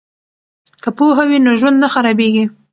که 0.83 0.89
پوهه 0.97 1.23
وي 1.29 1.37
نو 1.45 1.51
ژوند 1.59 1.77
نه 1.83 1.87
خرابیږي. 1.93 2.45